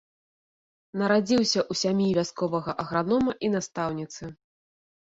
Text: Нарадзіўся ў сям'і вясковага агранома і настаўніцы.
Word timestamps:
Нарадзіўся 1.01 1.59
ў 1.71 1.81
сям'і 1.83 2.09
вясковага 2.19 2.71
агранома 2.87 3.31
і 3.47 3.55
настаўніцы. 3.59 4.23